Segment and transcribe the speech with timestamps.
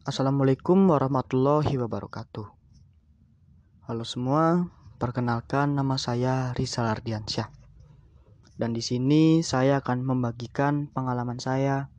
[0.00, 2.48] Assalamualaikum warahmatullahi wabarakatuh.
[3.84, 7.52] Halo semua, perkenalkan nama saya Rizal Ardiansyah.
[8.56, 11.92] Dan di sini saya akan membagikan pengalaman saya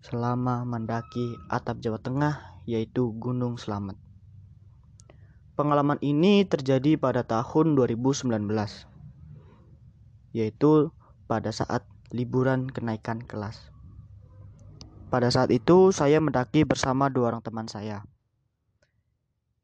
[0.00, 4.00] selama mendaki atap Jawa Tengah yaitu Gunung Slamet.
[5.60, 8.32] Pengalaman ini terjadi pada tahun 2019
[10.32, 10.88] yaitu
[11.28, 11.84] pada saat
[12.16, 13.68] liburan kenaikan kelas.
[15.10, 18.06] Pada saat itu saya mendaki bersama dua orang teman saya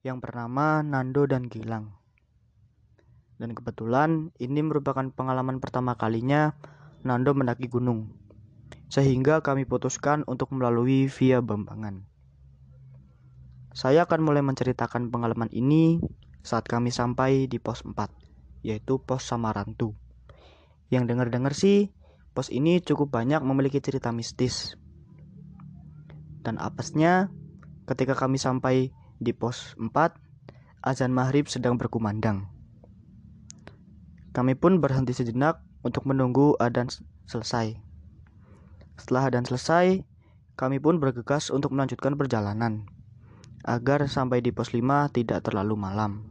[0.03, 1.95] yang bernama Nando dan Gilang.
[3.39, 6.59] Dan kebetulan ini merupakan pengalaman pertama kalinya
[7.07, 8.11] Nando mendaki gunung.
[8.91, 12.03] Sehingga kami putuskan untuk melalui via Bambangan.
[13.71, 16.03] Saya akan mulai menceritakan pengalaman ini
[16.43, 19.95] saat kami sampai di pos 4, yaitu pos Samarantu.
[20.91, 21.95] Yang dengar-dengar sih,
[22.35, 24.75] pos ini cukup banyak memiliki cerita mistis
[26.47, 27.27] dan apesnya
[27.91, 29.91] ketika kami sampai di pos 4,
[30.87, 32.47] azan maghrib sedang berkumandang.
[34.31, 36.87] Kami pun berhenti sejenak untuk menunggu adan
[37.27, 37.75] selesai.
[38.95, 40.07] Setelah adan selesai,
[40.55, 42.87] kami pun bergegas untuk melanjutkan perjalanan
[43.67, 46.31] agar sampai di pos 5 tidak terlalu malam.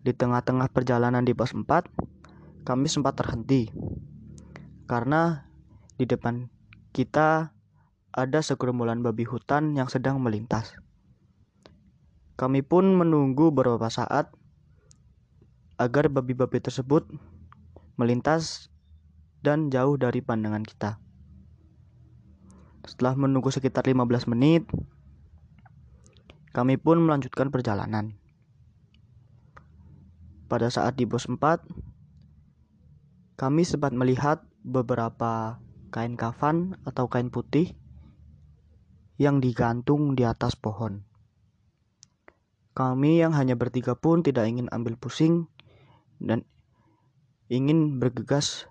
[0.00, 3.68] Di tengah-tengah perjalanan di pos 4, kami sempat terhenti
[4.88, 5.48] karena
[6.00, 6.48] di depan
[6.96, 7.53] kita
[8.14, 10.78] ada segerombolan babi hutan yang sedang melintas.
[12.38, 14.30] Kami pun menunggu beberapa saat
[15.82, 17.02] agar babi-babi tersebut
[17.98, 18.70] melintas
[19.42, 21.02] dan jauh dari pandangan kita.
[22.86, 24.62] Setelah menunggu sekitar 15 menit,
[26.54, 28.14] kami pun melanjutkan perjalanan.
[30.46, 31.66] Pada saat di pos 4,
[33.34, 35.58] kami sempat melihat beberapa
[35.90, 37.74] kain kafan atau kain putih
[39.20, 41.06] yang digantung di atas pohon.
[42.74, 45.46] Kami yang hanya bertiga pun tidak ingin ambil pusing
[46.18, 46.42] dan
[47.46, 48.66] ingin bergegas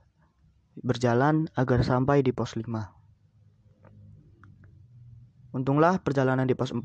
[0.75, 2.67] berjalan agar sampai di pos 5.
[5.55, 6.83] Untunglah perjalanan di pos 4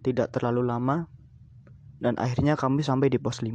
[0.00, 1.10] tidak terlalu lama
[2.00, 3.52] dan akhirnya kami sampai di pos 5.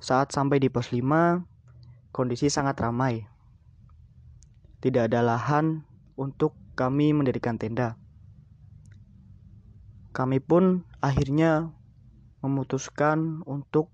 [0.00, 1.04] Saat sampai di pos 5,
[2.16, 3.28] kondisi sangat ramai.
[4.80, 7.98] Tidak ada lahan untuk kami mendirikan tenda.
[10.14, 11.74] Kami pun akhirnya
[12.42, 13.90] memutuskan untuk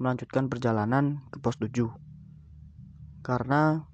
[0.00, 1.92] melanjutkan perjalanan ke pos 7.
[3.20, 3.84] Karena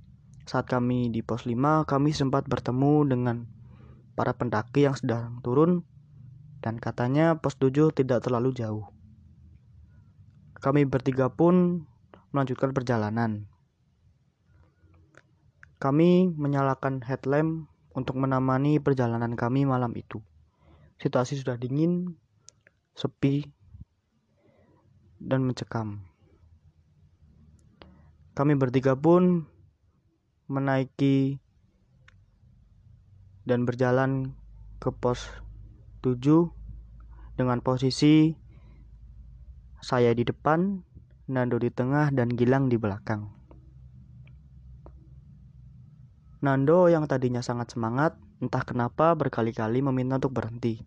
[0.46, 3.36] saat kami di pos 5 kami sempat bertemu dengan
[4.14, 5.82] para pendaki yang sedang turun
[6.62, 8.86] dan katanya pos 7 tidak terlalu jauh.
[10.56, 11.84] Kami bertiga pun
[12.30, 13.50] melanjutkan perjalanan.
[15.76, 20.24] Kami menyalakan headlamp untuk menemani perjalanan kami malam itu.
[20.96, 22.16] Situasi sudah dingin,
[22.96, 23.44] sepi,
[25.20, 26.08] dan mencekam.
[28.36, 29.48] Kami bertiga pun
[30.48, 31.40] menaiki
[33.44, 34.36] dan berjalan
[34.80, 35.28] ke pos
[36.00, 36.52] 7
[37.36, 38.36] dengan posisi
[39.80, 40.82] saya di depan,
[41.28, 43.35] Nando di tengah, dan Gilang di belakang.
[46.44, 48.12] Nando yang tadinya sangat semangat,
[48.44, 50.84] entah kenapa berkali-kali meminta untuk berhenti.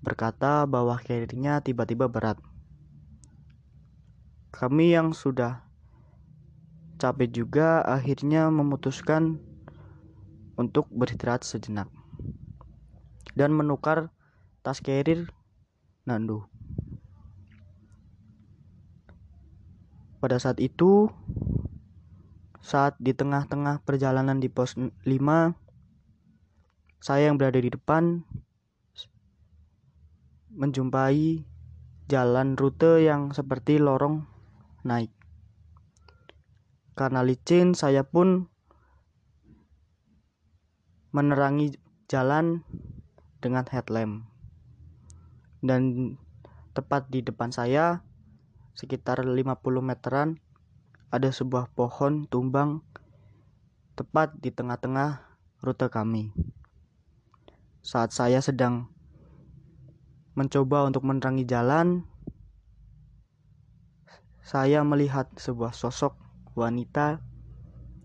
[0.00, 1.28] Berkata bahwa carrier
[1.60, 2.40] tiba-tiba berat.
[4.50, 5.68] Kami yang sudah
[6.96, 9.40] capek juga akhirnya memutuskan
[10.56, 11.88] untuk beristirahat sejenak
[13.36, 14.08] dan menukar
[14.64, 15.28] tas carrier
[16.08, 16.48] Nando.
[20.20, 21.08] Pada saat itu
[22.70, 25.02] saat di tengah-tengah perjalanan di pos 5,
[27.02, 28.22] saya yang berada di depan
[30.54, 31.42] menjumpai
[32.06, 34.22] jalan rute yang seperti lorong
[34.86, 35.10] naik.
[36.94, 38.46] Karena licin, saya pun
[41.10, 41.74] menerangi
[42.06, 42.62] jalan
[43.42, 44.30] dengan headlamp.
[45.58, 46.14] Dan
[46.70, 48.06] tepat di depan saya,
[48.78, 49.34] sekitar 50
[49.82, 50.38] meteran,
[51.10, 52.86] ada sebuah pohon tumbang
[53.98, 55.26] tepat di tengah-tengah
[55.58, 56.30] rute kami.
[57.82, 58.86] Saat saya sedang
[60.38, 62.06] mencoba untuk menerangi jalan,
[64.46, 66.14] saya melihat sebuah sosok
[66.54, 67.18] wanita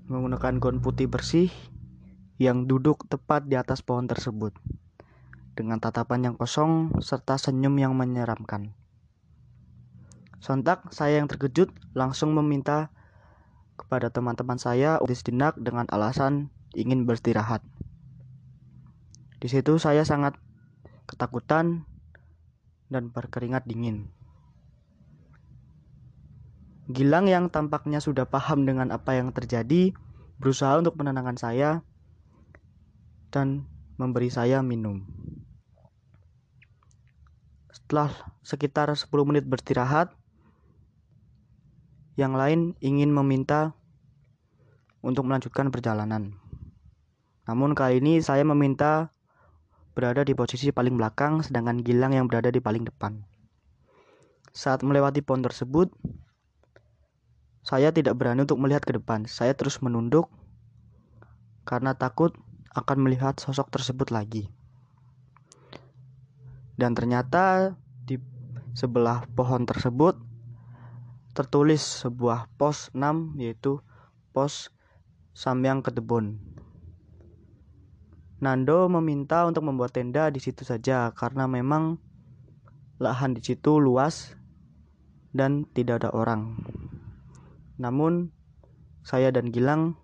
[0.09, 1.53] menggunakan gaun putih bersih
[2.41, 4.51] yang duduk tepat di atas pohon tersebut
[5.53, 8.73] dengan tatapan yang kosong serta senyum yang menyeramkan.
[10.43, 12.91] Sontak saya yang terkejut langsung meminta
[13.75, 17.63] kepada teman-teman saya untuk sejenak dengan alasan ingin beristirahat.
[19.39, 20.39] Di situ saya sangat
[21.05, 21.85] ketakutan
[22.89, 24.09] dan berkeringat dingin.
[26.85, 29.93] Gilang yang tampaknya sudah paham dengan apa yang terjadi,
[30.37, 31.69] berusaha untuk menenangkan saya
[33.33, 33.65] dan
[33.97, 35.01] memberi saya minum.
[37.73, 38.13] Setelah
[38.45, 40.13] sekitar 10 menit beristirahat,
[42.15, 43.75] yang lain ingin meminta
[45.03, 46.35] untuk melanjutkan perjalanan.
[47.45, 49.13] Namun kali ini saya meminta
[49.93, 53.21] berada di posisi paling belakang sedangkan Gilang yang berada di paling depan.
[54.55, 55.91] Saat melewati pohon tersebut,
[57.61, 59.27] saya tidak berani untuk melihat ke depan.
[59.29, 60.31] Saya terus menunduk
[61.67, 62.33] karena takut
[62.71, 64.49] akan melihat sosok tersebut lagi.
[66.75, 68.19] Dan ternyata di
[68.75, 70.24] sebelah pohon tersebut
[71.35, 73.83] tertulis sebuah pos 6 yaitu
[74.31, 74.71] pos
[75.35, 76.39] Samyang Ketebon.
[78.39, 81.99] Nando meminta untuk membuat tenda di situ saja karena memang
[83.03, 84.39] lahan di situ luas
[85.35, 86.55] dan tidak ada orang.
[87.75, 88.31] Namun
[89.03, 89.99] saya dan Gilang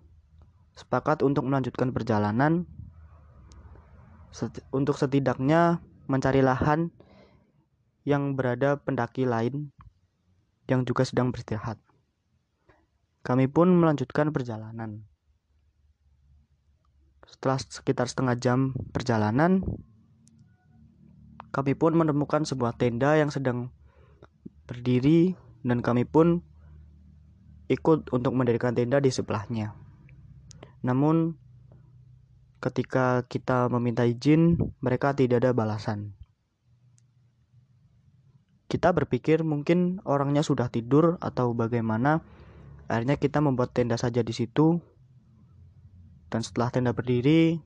[0.76, 2.68] sepakat untuk melanjutkan perjalanan
[4.68, 5.80] untuk setidaknya
[6.12, 6.92] mencari lahan
[8.04, 9.71] yang berada pendaki lain
[10.72, 11.76] yang juga sedang beristirahat.
[13.22, 15.04] Kami pun melanjutkan perjalanan.
[17.28, 18.58] Setelah sekitar setengah jam
[18.90, 19.62] perjalanan,
[21.52, 23.68] kami pun menemukan sebuah tenda yang sedang
[24.64, 26.40] berdiri dan kami pun
[27.68, 29.76] ikut untuk mendirikan tenda di sebelahnya.
[30.82, 31.38] Namun
[32.58, 36.16] ketika kita meminta izin, mereka tidak ada balasan.
[38.72, 42.24] Kita berpikir mungkin orangnya sudah tidur atau bagaimana.
[42.88, 44.80] Akhirnya kita membuat tenda saja di situ.
[46.32, 47.60] Dan setelah tenda berdiri,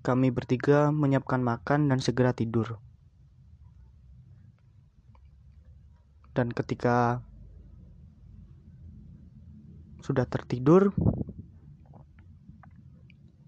[0.00, 2.80] kami bertiga menyiapkan makan dan segera tidur.
[6.32, 7.20] Dan ketika
[10.00, 10.96] sudah tertidur,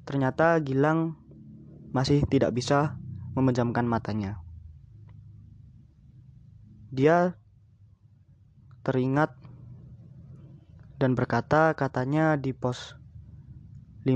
[0.04, 1.16] ternyata Gilang
[1.96, 3.00] masih tidak bisa
[3.32, 4.44] memejamkan matanya
[6.90, 7.38] dia
[8.82, 9.30] teringat
[10.98, 12.98] dan berkata katanya di pos
[14.02, 14.10] 5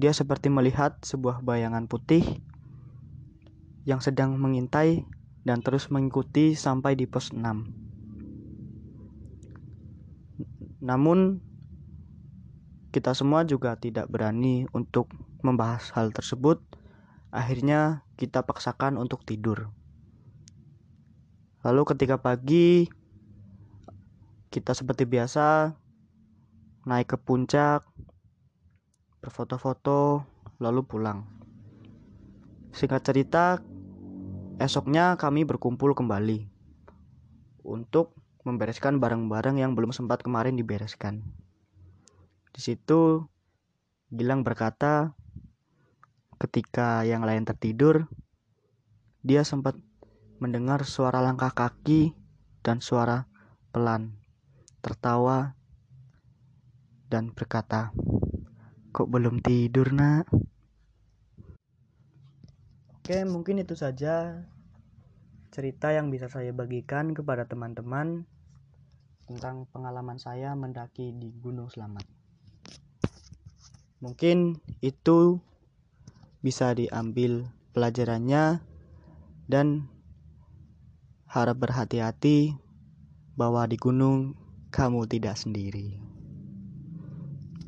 [0.00, 2.22] dia seperti melihat sebuah bayangan putih
[3.84, 5.02] yang sedang mengintai
[5.42, 7.42] dan terus mengikuti sampai di pos 6.
[10.80, 11.42] Namun
[12.94, 16.62] kita semua juga tidak berani untuk membahas hal tersebut.
[17.30, 19.70] Akhirnya kita paksakan untuk tidur.
[21.60, 22.88] Lalu ketika pagi
[24.50, 25.76] kita seperti biasa
[26.88, 27.84] naik ke puncak,
[29.20, 30.24] berfoto-foto,
[30.56, 31.28] lalu pulang.
[32.72, 33.44] Singkat cerita,
[34.56, 36.48] esoknya kami berkumpul kembali
[37.62, 38.16] untuk
[38.48, 41.20] membereskan barang-barang yang belum sempat kemarin dibereskan.
[42.50, 43.28] Di situ
[44.10, 45.14] Gilang berkata
[46.42, 48.10] ketika yang lain tertidur,
[49.22, 49.78] dia sempat
[50.40, 52.16] mendengar suara langkah kaki
[52.64, 53.28] dan suara
[53.76, 54.16] pelan,
[54.80, 55.52] tertawa,
[57.12, 57.92] dan berkata,
[58.96, 60.32] "Kok belum tidur, Nak?"
[62.96, 64.48] Oke, mungkin itu saja
[65.52, 68.24] cerita yang bisa saya bagikan kepada teman-teman
[69.28, 72.06] tentang pengalaman saya mendaki di Gunung Selamat.
[74.00, 75.36] Mungkin itu
[76.40, 78.64] bisa diambil pelajarannya
[79.44, 79.90] dan
[81.30, 82.58] harap berhati-hati
[83.38, 84.34] bahwa di gunung
[84.74, 86.02] kamu tidak sendiri.